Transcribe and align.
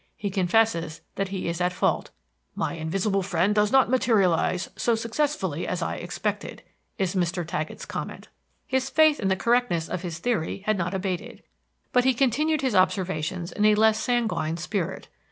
He 0.17 0.31
confesses 0.31 1.01
that 1.13 1.27
he 1.27 1.47
is 1.47 1.61
at 1.61 1.71
fault. 1.71 2.09
"My 2.55 2.73
invisible 2.73 3.21
friend 3.21 3.53
does 3.53 3.71
not 3.71 3.87
materialize 3.87 4.67
so 4.75 4.95
successfully 4.95 5.67
as 5.67 5.83
I 5.83 5.97
expected," 5.97 6.63
is 6.97 7.13
Mr. 7.13 7.45
Taggett's 7.45 7.85
comment. 7.85 8.27
His 8.65 8.89
faith 8.89 9.19
in 9.19 9.27
the 9.27 9.35
correctness 9.35 9.87
of 9.87 10.01
his 10.01 10.17
theory 10.17 10.63
had 10.65 10.75
not 10.79 10.95
abated; 10.95 11.43
but 11.93 12.03
he 12.03 12.15
continued 12.15 12.61
his 12.61 12.73
observation 12.73 13.45
in 13.55 13.63
a 13.63 13.75
less 13.75 13.99
sanguine 14.01 14.57
spirit. 14.57 15.07